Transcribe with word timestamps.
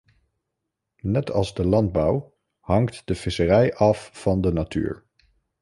Net 1.01 1.31
als 1.31 1.53
de 1.53 1.65
landbouw 1.65 2.33
hangt 2.59 3.01
de 3.07 3.15
visserij 3.15 3.75
af 3.75 4.09
van 4.13 4.41
de 4.41 4.51
natuur. 4.53 5.05